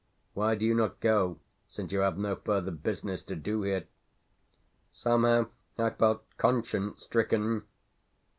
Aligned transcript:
Why 0.33 0.55
do 0.55 0.65
you 0.65 0.73
not 0.73 0.99
go 0.99 1.37
since 1.67 1.91
you 1.91 1.99
have 1.99 2.17
no 2.17 2.35
further 2.35 2.71
business 2.71 3.21
to 3.21 3.35
do 3.35 3.61
here?" 3.61 3.85
Somehow 4.91 5.49
I 5.77 5.91
felt 5.91 6.23
conscience 6.37 7.03
stricken. 7.03 7.65